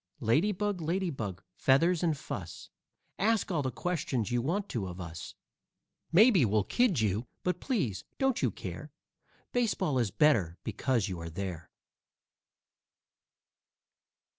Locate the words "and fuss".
2.01-2.71